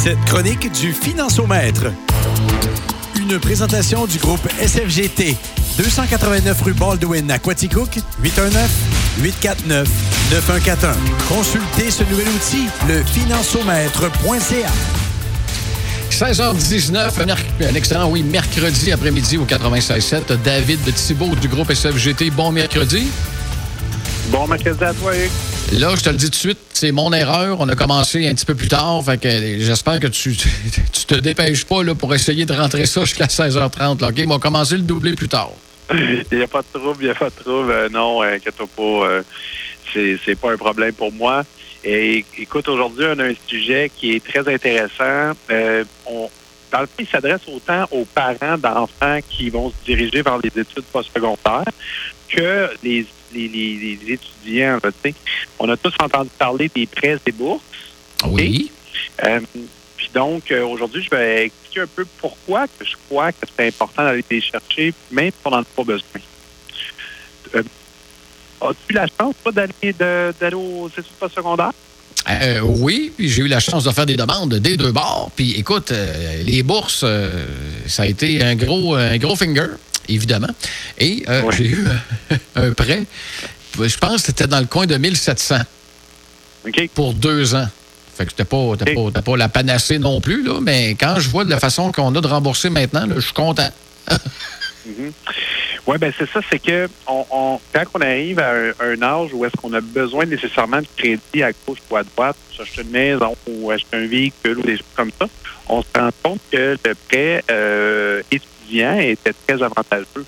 [0.00, 1.86] Cette chronique du Financiomètre.
[3.20, 5.36] Une présentation du groupe SFGT.
[5.76, 7.98] 289 rue Baldwin à Quaticook,
[9.20, 9.86] 819-849-9141.
[11.28, 14.70] Consultez ce nouvel outil, le financiomètre.ca.
[16.12, 17.10] 16h19,
[17.68, 20.40] un, excellent, oui, mercredi après-midi au 96.7.
[20.44, 22.30] David de Thibault du groupe SFGT.
[22.30, 23.08] Bon mercredi.
[24.30, 25.10] Bon mercredi à toi,
[25.72, 27.58] Là, je te le dis tout de suite, c'est mon erreur.
[27.60, 29.02] On a commencé un petit peu plus tard.
[29.04, 33.26] Fait que j'espère que tu, te dépêches pas là, pour essayer de rentrer ça jusqu'à
[33.26, 34.04] 16h30.
[34.04, 34.22] OK?
[34.26, 35.52] On va commencer le doubler plus tard.
[35.92, 37.70] Il n'y a pas de trouble, il n'y a pas de trouble.
[37.70, 38.82] Euh, non, inquiète-toi pas.
[38.82, 39.22] Euh,
[39.94, 41.44] c'est pas un problème pour moi.
[41.84, 45.32] Écoute, aujourd'hui, on a un sujet qui est très intéressant.
[45.50, 46.28] Euh, on,
[46.70, 50.48] dans le fond, il s'adresse autant aux parents d'enfants qui vont se diriger vers les
[50.48, 51.64] études postsecondaires
[52.28, 54.78] que les, les, les, étudiants.
[55.58, 57.62] on a tous entendu parler des prêts et bourses.
[58.26, 58.70] Oui.
[59.24, 59.40] Euh,
[59.96, 63.68] puis donc, euh, aujourd'hui, je vais expliquer un peu pourquoi que je crois que c'est
[63.68, 66.20] important d'aller les chercher, même si on n'en a pas besoin.
[67.54, 67.62] Euh,
[68.60, 71.72] as-tu la chance, toi, d'aller aux études postsecondaires?
[72.30, 75.30] Euh, oui, puis j'ai eu la chance de faire des demandes des deux bords.
[75.34, 77.46] Puis écoute, euh, les bourses, euh,
[77.86, 79.68] ça a été un gros, un gros finger,
[80.08, 80.50] évidemment.
[80.98, 81.24] Et
[81.56, 81.86] j'ai eu
[82.56, 83.04] un prêt,
[83.80, 85.56] je pense que c'était dans le coin de 1700
[86.94, 87.68] pour deux ans.
[88.16, 91.44] Fait que c'était pas, pas, pas, la panacée non plus, là, mais quand je vois
[91.44, 93.70] de la façon qu'on a de rembourser maintenant, je suis content.
[94.86, 95.12] Mhm.
[95.86, 99.44] Oui, ben c'est ça, c'est que on, on, quand on arrive à un, âge où
[99.44, 102.90] est-ce qu'on a besoin nécessairement de crédit à gauche ou à droite pour acheter une
[102.90, 105.26] maison ou acheter un véhicule ou des choses comme ça,
[105.68, 110.26] on se rend compte que le prêt euh, étudiant était très avantageux.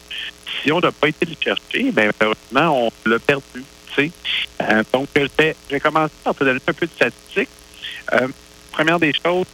[0.63, 3.65] Si on n'a pas été le chercher, ben malheureusement, on l'a perdu.
[3.99, 5.27] Euh, donc, je
[5.71, 7.49] vais commencer par te donner un peu de statistiques.
[8.13, 8.29] Euh,
[8.73, 9.47] première des choses,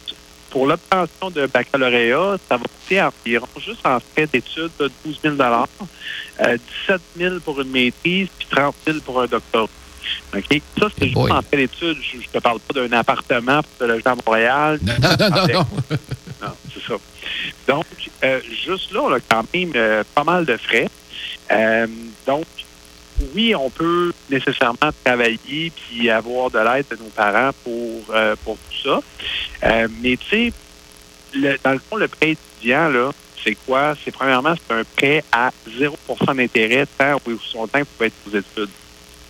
[0.49, 6.57] pour l'obtention de baccalauréat, ça va coûter environ, juste en frais d'études, 12 000 euh,
[6.87, 9.67] 17 000 pour une maîtrise, puis 30 000 pour un doctorat.
[10.35, 10.61] OK?
[10.79, 11.97] Ça, c'est juste en frais d'études.
[12.01, 14.79] Je ne te parle pas d'un appartement pour te loger à Montréal.
[14.83, 15.67] Non, non, non, non.
[16.41, 16.95] non c'est ça.
[17.67, 17.85] Donc,
[18.23, 20.87] euh, juste là, on a quand même euh, pas mal de frais.
[21.51, 21.87] Euh,
[22.25, 22.45] donc,
[23.33, 28.89] oui, on peut nécessairement travailler puis avoir de l'aide de nos parents pour, pour tout
[28.89, 29.01] ça.
[29.63, 30.51] Euh, mais tu
[31.33, 33.11] sais, dans le fond, le prêt étudiant, là,
[33.43, 33.95] c'est quoi?
[34.03, 38.35] C'est premièrement, c'est un prêt à 0% d'intérêt tant ou son temps vous être aux
[38.35, 38.69] études.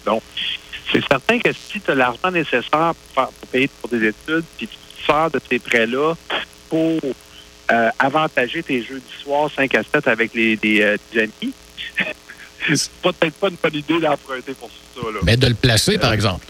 [0.06, 0.24] Donc,
[0.92, 5.06] c'est certain que si tu as l'argent nécessaire pour, payer pour des études, puis tu
[5.06, 6.14] sors de ces prêts-là
[6.70, 7.00] pour
[7.72, 11.54] euh, avantager tes jeux du soir 5 à 7 avec les, des amis,
[12.76, 15.02] c'est peut-être pas une bonne idée d'emprunter pour ça.
[15.12, 15.20] Là.
[15.24, 16.46] Mais de le placer, par euh, exemple.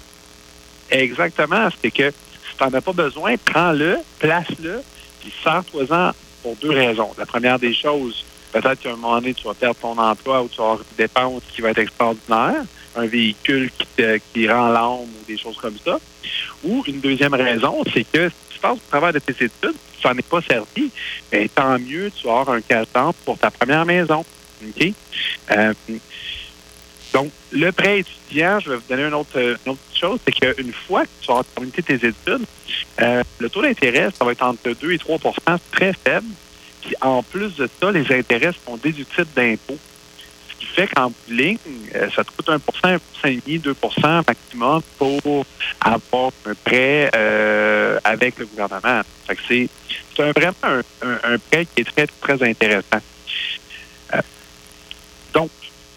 [0.89, 1.69] Exactement.
[1.81, 2.13] C'est que
[2.57, 4.81] tu n'en as pas besoin, prends-le, place-le,
[5.19, 6.11] puis sors-toi-en
[6.43, 7.11] pour deux raisons.
[7.17, 10.49] La première des choses, peut-être qu'à un moment donné, tu vas perdre ton emploi ou
[10.49, 12.63] tu vas avoir une dépense qui va être extraordinaire,
[12.95, 13.85] un véhicule qui,
[14.33, 15.99] qui rend l'âme ou des choses comme ça.
[16.63, 20.07] Ou une deuxième raison, c'est que si tu passes au travers de tes études, tu
[20.07, 20.91] n'en es pas servi,
[21.31, 22.87] bien, tant mieux, tu vas avoir un cash
[23.25, 24.25] pour ta première maison.
[24.63, 24.93] OK?
[25.51, 25.73] Euh,
[27.17, 30.71] donc, le prêt étudiant, je vais vous donner une autre, une autre chose, c'est qu'une
[30.71, 32.45] fois que tu vas terminé tes études,
[33.01, 36.27] euh, le taux d'intérêt, ça va être entre 2 et 3% très faible.
[36.83, 39.79] Puis en plus de ça, les intérêts sont déductibles d'impôts.
[40.47, 41.57] Ce qui fait qu'en ligne,
[41.95, 43.75] euh, ça te coûte 1% 1 2
[44.27, 45.43] maximum pour
[45.81, 47.09] avoir un prêt
[48.03, 49.01] avec le gouvernement.
[49.47, 49.67] c'est,
[50.19, 53.01] vraiment un, un, prêt qui est très, très intéressant.
[55.33, 55.49] Donc,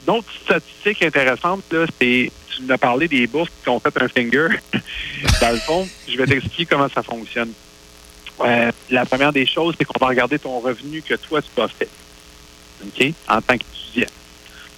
[0.07, 3.97] une autre statistique intéressante, là, c'est, tu nous as parlé des bourses qui ont fait
[4.01, 4.49] un finger.
[5.41, 7.53] Dans le fond, je vais t'expliquer comment ça fonctionne.
[8.41, 11.69] Euh, la première des choses, c'est qu'on va regarder ton revenu que toi, tu as
[11.69, 11.89] fait.
[12.85, 13.13] OK?
[13.29, 14.09] En tant qu'étudiant.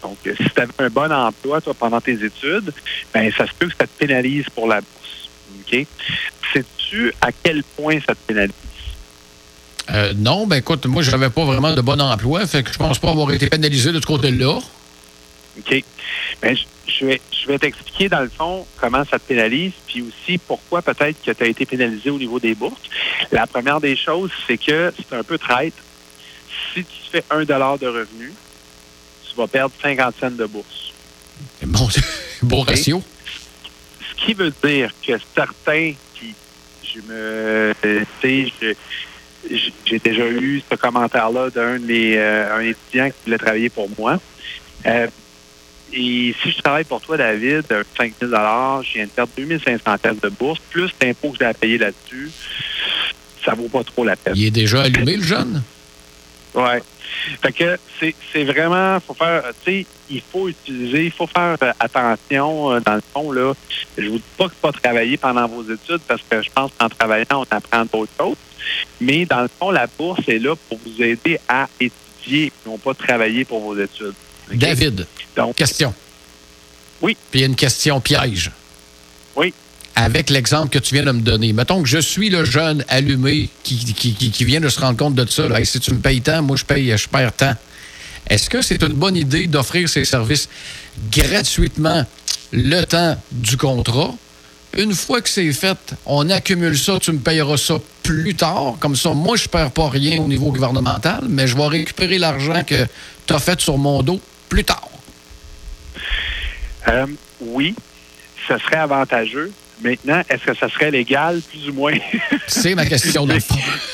[0.02, 2.72] Donc, euh, si tu avais un bon emploi, toi, pendant tes études,
[3.14, 5.30] ben ça se peut que ça te pénalise pour la bourse.
[5.60, 5.86] OK?
[6.52, 8.52] Sais-tu à quel point ça te pénalise?
[9.90, 12.78] Euh, non, ben écoute, moi, je n'avais pas vraiment de bon emploi, fait que je
[12.78, 14.58] pense pas avoir été pénalisé de ce côté-là.
[15.58, 15.84] OK?
[16.40, 16.56] Ben,
[16.86, 20.82] je vais, je vais t'expliquer, dans le fond, comment ça te pénalise, puis aussi pourquoi
[20.82, 22.80] peut-être que tu as été pénalisé au niveau des bourses.
[23.30, 25.74] La première des choses, c'est que c'est un peu traite.
[26.74, 28.32] Si tu fais un dollar de revenu,
[29.28, 30.92] tu vas perdre 50 cents de bourse.
[31.62, 31.88] Bon,
[32.42, 33.02] bon ratio.
[34.00, 36.34] Ce qui veut dire que certains qui,
[36.82, 37.74] je me,
[38.20, 38.74] sais, je,
[39.84, 44.20] j'ai déjà eu ce commentaire-là d'un euh, un étudiant qui voulait travailler pour moi.
[44.86, 45.06] Euh,
[45.92, 47.64] et si je travaille pour toi, David,
[47.96, 48.32] 5 000
[48.82, 52.30] je viens de perdre 2 500 de bourse, plus l'impôt que j'ai à payer là-dessus.
[53.44, 54.34] ça vaut pas trop la peine.
[54.36, 55.62] Il est déjà allumé, le jeune?
[56.54, 56.78] Oui.
[57.42, 57.78] Fait que
[58.32, 62.80] c'est vraiment, faut faire, tu sais, il faut utiliser, il faut faire euh, attention euh,
[62.80, 63.52] dans le fond, là.
[63.96, 66.88] Je vous dis pas que pas travailler pendant vos études parce que je pense qu'en
[66.88, 68.36] travaillant, on apprend d'autres choses.
[69.00, 72.94] Mais dans le fond, la bourse est là pour vous aider à étudier, non pas
[72.94, 74.14] travailler pour vos études.
[74.52, 75.06] David,
[75.36, 75.94] Donc, question.
[77.00, 77.16] Oui.
[77.30, 78.50] Puis il y a une question piège.
[79.36, 79.52] Oui
[79.94, 81.52] avec l'exemple que tu viens de me donner.
[81.52, 85.28] Mettons que je suis le jeune allumé qui, qui, vient de se rendre compte de
[85.28, 85.48] ça.
[85.48, 85.64] Là.
[85.64, 87.54] si tu me payes tant, moi, je paye, je perds tant.
[88.28, 90.48] Est-ce que c'est une bonne idée d'offrir ces services
[91.10, 92.06] gratuitement
[92.52, 94.14] le temps du contrat?
[94.78, 98.76] Une fois que c'est fait, on accumule ça, tu me payeras ça plus tard.
[98.80, 102.18] Comme ça, moi, je ne perds pas rien au niveau gouvernemental, mais je vais récupérer
[102.18, 102.86] l'argent que
[103.26, 104.20] tu as fait sur mon dos
[104.52, 104.90] plus tard.
[106.88, 107.06] Euh,
[107.40, 107.74] oui,
[108.46, 109.50] ce serait avantageux.
[109.82, 111.94] Maintenant, est-ce que ça serait légal, plus ou moins?
[112.46, 113.38] C'est ma question de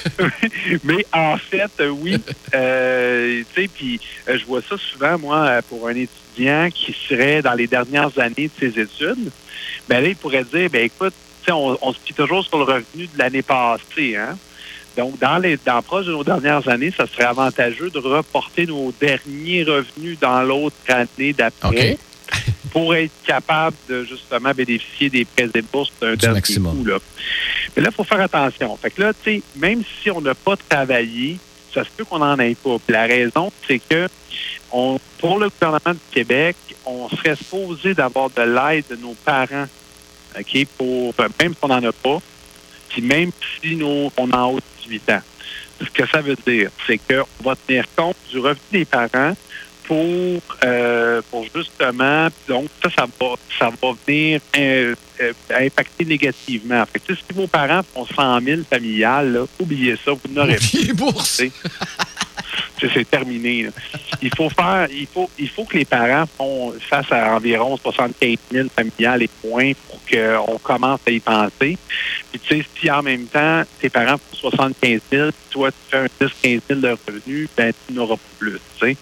[0.85, 2.21] Mais en fait, oui.
[2.55, 7.41] Euh, tu sais, puis euh, je vois ça souvent, moi, pour un étudiant qui serait
[7.41, 9.31] dans les dernières années de ses études.
[9.89, 11.15] Ben là, il pourrait dire, ben écoute,
[11.49, 14.37] on, on se plie toujours sur le revenu de l'année passée, hein?
[14.99, 18.93] Donc, dans les dans proche de nos dernières années, ça serait avantageux de reporter nos
[19.01, 21.97] derniers revenus dans l'autre année d'après
[22.73, 26.85] pour être capable de justement bénéficier des prêts et bourses d'un dernier coup.
[26.85, 26.99] Là.
[27.77, 28.77] Mais là, il faut faire attention.
[28.77, 31.39] Fait que là, tu sais, même si on n'a pas travaillé,
[31.73, 32.77] ça se peut qu'on n'en ait pas.
[32.89, 34.09] la raison, c'est que
[34.73, 39.67] on, pour le gouvernement du Québec, on serait supposé d'avoir de l'aide de nos parents,
[40.37, 42.21] OK, pour même si on n'en a pas,
[42.89, 43.31] puis même
[43.61, 45.23] si nous, on en haut de 18 ans.
[45.81, 49.35] Ce que ça veut dire, c'est qu'on va tenir compte du revenu des parents,
[49.89, 56.85] pour, euh, pour justement, donc ça, ça va, ça va venir euh, euh, impacter négativement.
[56.85, 61.07] Fait que, si vos parents font 100 000 familiales, oubliez ça, vous n'aurez pas.
[62.81, 63.69] c'est terminé.
[64.23, 68.37] Il faut faire, il faut, il faut que les parents font face à environ 75
[68.53, 71.79] 000 familiales et points pour qu'on commence à y penser.
[72.31, 75.99] Puis tu sais, si en même temps tes parents font 75 000, toi tu fais
[75.99, 78.53] un 10-15 000 de revenus, ben tu n'auras pas plus.
[78.53, 78.97] Tu sais.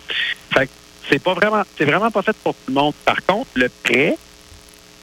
[0.53, 0.73] Fait que
[1.09, 2.95] c'est pas vraiment, c'est vraiment pas fait pour tout le monde.
[3.05, 4.17] Par contre, le prêt,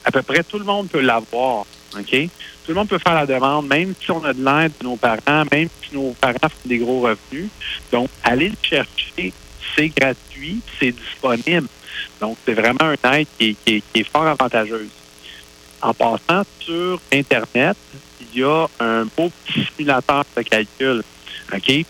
[0.04, 1.66] à peu près tout le monde peut l'avoir.
[1.96, 2.28] OK?
[2.64, 4.96] Tout le monde peut faire la demande, même si on a de l'aide de nos
[4.96, 7.50] parents, même si nos parents font des gros revenus.
[7.92, 9.32] Donc, aller le chercher,
[9.76, 11.68] c'est gratuit, c'est disponible.
[12.20, 14.88] Donc, c'est vraiment un aide qui est, fort avantageuse.
[15.82, 17.76] En passant sur Internet,
[18.20, 21.02] il y a un beau petit simulateur de calcul.
[21.52, 21.84] OK?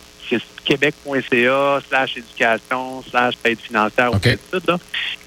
[0.66, 4.38] C'est québec.ca slash éducation slash aide financière okay.
[4.50, 4.78] tout, là.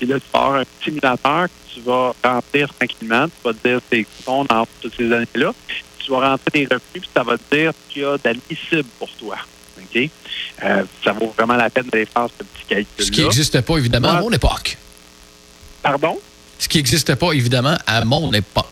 [0.01, 3.25] Et là, tu vas avoir un simulateur que tu vas remplir tranquillement.
[3.27, 5.53] Tu vas te dire tes coupons dans toutes ces années-là.
[5.99, 8.89] Tu vas rentrer des revenus, puis ça va te dire ce qu'il y a d'admissible
[8.97, 9.37] pour toi.
[9.77, 10.09] OK?
[10.63, 13.05] Euh, ça vaut vraiment la peine d'aller faire ce petit calcul-là.
[13.05, 14.77] Ce qui n'existait pas, évidemment, à mon époque.
[15.83, 16.19] Pardon?
[16.57, 18.65] Ce qui n'existait pas, évidemment, à mon époque.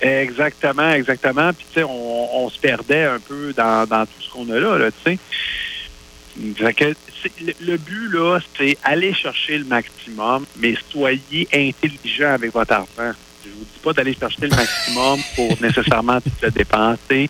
[0.00, 1.52] Exactement, exactement.
[1.52, 4.58] Puis, tu sais, on, on, se perdait un peu dans, dans tout ce qu'on a
[4.58, 5.18] là, là tu sais
[7.60, 13.14] le, but, là, c'est aller chercher le maximum, mais soyez intelligent avec votre argent.
[13.44, 17.28] Je vous dis pas d'aller chercher le maximum pour nécessairement le dépenser,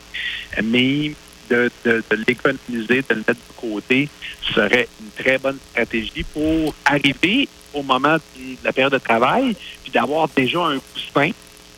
[0.62, 1.12] mais
[1.50, 4.08] de, de, l'économiser, de le mettre de côté,
[4.54, 9.92] serait une très bonne stratégie pour arriver au moment de la période de travail, puis
[9.92, 11.30] d'avoir déjà un coussin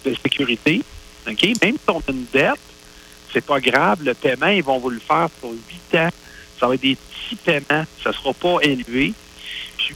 [0.05, 0.83] de sécurité.
[1.27, 1.43] OK?
[1.63, 2.61] Même si on a une dette,
[3.33, 6.11] c'est pas grave, le paiement, ils vont vous le faire pour huit ans.
[6.63, 9.13] Ça va être des petits paiements, ça ne sera pas élevé.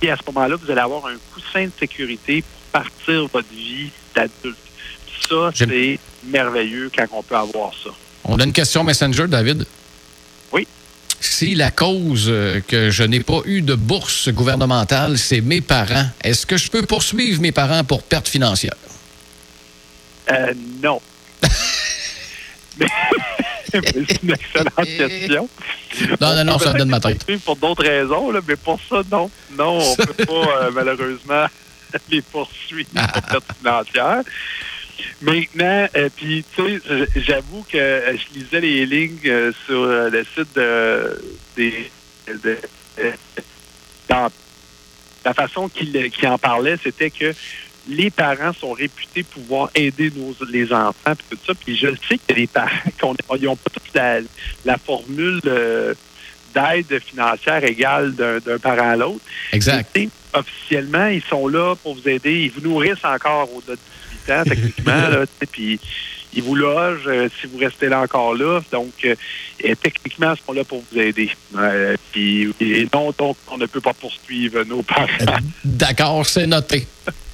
[0.00, 3.90] Puis à ce moment-là, vous allez avoir un coussin de sécurité pour partir votre vie
[4.16, 4.56] d'adulte.
[5.28, 7.90] Ça, c'est merveilleux quand on peut avoir ça.
[8.24, 9.64] On a une question Messenger, David.
[10.52, 10.66] Oui.
[11.20, 16.08] Si la cause euh, que je n'ai pas eu de bourse gouvernementale, c'est mes parents,
[16.24, 18.74] est-ce que je peux poursuivre mes parents pour perte financière?
[20.32, 21.00] Euh, non.
[23.70, 25.48] c'est une excellente question.
[26.20, 27.24] Non, non, non, ça donne ma tête.
[27.44, 29.30] Pour d'autres raisons, là, mais pour ça, non.
[29.56, 31.46] Non, on ne peut pas, euh, malheureusement,
[32.10, 32.88] les poursuivre
[33.58, 34.22] financière.
[35.20, 40.54] Maintenant, euh, puis tu sais, j'avoue que euh, je lisais les lignes sur le site
[40.54, 41.22] de,
[41.56, 41.90] des
[42.42, 42.58] de,
[44.08, 47.34] la façon qu'il en parlait, c'était que
[47.88, 51.54] les parents sont réputés pouvoir aider nos, les enfants, puis tout ça.
[51.54, 52.68] Puis je sais que les parents,
[53.38, 53.94] ils n'ont pas toute
[54.64, 55.40] la, formule
[56.54, 59.24] d'aide financière égale d'un parent à l'autre.
[59.52, 59.98] Exact.
[60.32, 62.42] officiellement, ils sont là pour vous aider.
[62.44, 63.80] Ils vous nourrissent encore au-delà de
[64.26, 65.08] 18 ans, techniquement.
[65.08, 65.80] là, puis
[66.34, 67.08] ils vous logent
[67.40, 68.60] si vous restez là encore là.
[68.72, 69.06] Donc,
[69.58, 71.30] techniquement, ils sont là pour vous aider.
[72.12, 75.38] puis, et non, donc, on ne peut pas poursuivre nos parents.
[75.64, 76.86] D'accord, c'est noté.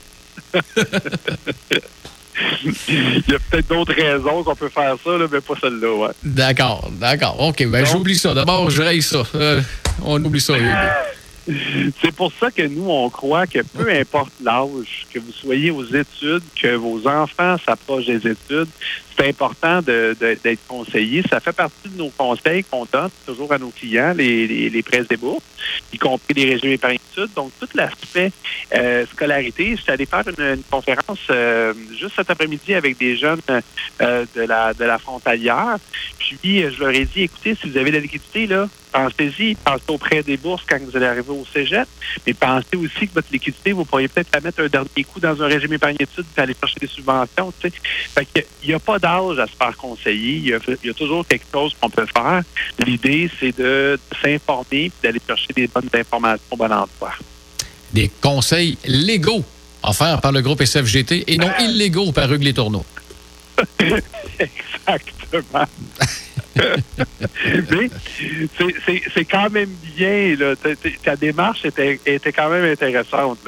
[2.89, 6.11] Il y a peut-être d'autres raisons qu'on peut faire ça, mais pas celle-là, ouais.
[6.23, 7.41] D'accord, d'accord.
[7.41, 8.33] OK, ben j'oublie ça.
[8.35, 9.23] D'abord, je raye ça.
[10.05, 10.55] on oublie ça.
[12.01, 15.85] C'est pour ça que nous, on croit que peu importe l'âge, que vous soyez aux
[15.85, 18.69] études, que vos enfants s'approchent des études,
[19.17, 21.23] c'est important d'être conseillé.
[21.29, 24.83] Ça fait partie de nos conseils qu'on donne toujours à nos clients, les, les, les
[24.83, 25.45] prêts des bourses,
[25.93, 26.99] y compris les régimes épargne
[27.35, 28.33] Donc, tout l'aspect
[28.75, 33.41] euh, scolarité, je suis allé faire une, conférence euh, juste cet après-midi avec des jeunes
[34.01, 35.77] euh, de la de la frontalière.
[36.19, 39.85] Puis, je leur ai dit, écoutez, si vous avez de la liquidité, là, pensez-y, pensez
[39.89, 41.89] au prêt des bourses quand vous allez arriver au cégep,
[42.27, 45.43] mais pensez aussi que votre liquidité, vous pourriez peut-être la mettre un dernier coup dans
[45.43, 47.53] un régime épargne études et aller chercher des subventions.
[47.61, 50.37] Fait qu'il n'y a pas d'âge à se faire conseiller.
[50.37, 52.43] Il y a, toujours quelque chose qu'on peut faire.
[52.79, 57.15] L'idée, c'est de, s'informer et d'aller chercher des bonnes informations au bon endroit.
[57.93, 59.45] Des conseils légaux
[59.83, 62.87] offerts par le groupe SFGT et non illégaux par Hugues Les Tourneaux.
[64.39, 65.67] Exactement.
[69.15, 70.37] C'est quand même bien.
[71.03, 71.99] Ta, démarche était,
[72.35, 73.39] quand même intéressante.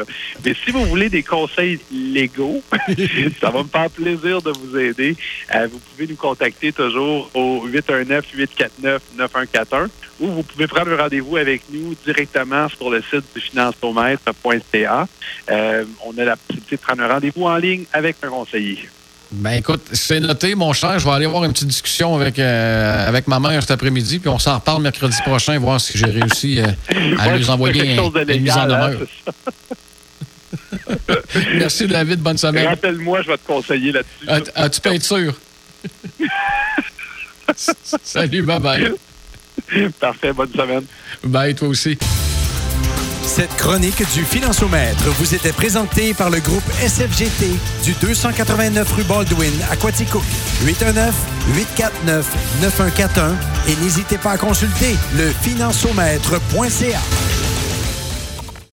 [0.45, 2.63] Mais si vous voulez des conseils légaux,
[3.41, 5.17] ça va me faire plaisir de vous aider.
[5.55, 9.89] Euh, vous pouvez nous contacter toujours au 819-849-9141
[10.21, 15.09] ou vous pouvez prendre un rendez-vous avec nous directement sur le site du financomètre.ca.
[15.51, 18.89] Euh, on a la possibilité de prendre un rendez-vous en ligne avec un conseiller.
[19.35, 20.99] Ben écoute, c'est noté, mon cher.
[20.99, 24.29] Je vais aller avoir une petite discussion avec, euh, avec ma mère cet après-midi, puis
[24.29, 26.67] on s'en reparle mercredi prochain, voir si j'ai réussi euh,
[27.19, 29.01] à lui envoyer une mise en demeure.
[31.57, 32.21] Merci, David.
[32.21, 32.69] Bonne semaine.
[32.69, 34.47] Rappelle-moi, je vais te conseiller là-dessus.
[34.55, 35.35] Ah, tu peux être sûr.
[38.03, 38.93] Salut, bye bye.
[40.01, 40.85] Parfait, bonne semaine.
[41.25, 41.99] Bye, toi aussi.
[43.27, 49.53] Cette chronique du Financiomètre vous était présentée par le groupe SFGT du 289 rue Baldwin
[49.71, 50.23] à Quaticook.
[50.65, 53.35] 819-849-9141
[53.69, 57.01] et n'hésitez pas à consulter le financiomètre.ca.